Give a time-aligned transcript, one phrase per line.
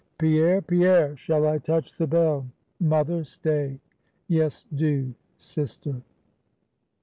[0.17, 1.15] "Pierre, Pierre!
[1.15, 2.47] shall I touch the bell?"
[2.79, 3.79] "Mother, stay!
[4.27, 6.01] yes do, sister."